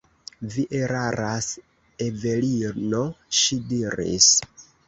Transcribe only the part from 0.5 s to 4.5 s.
Vi eraras, Evelino, ŝi diris.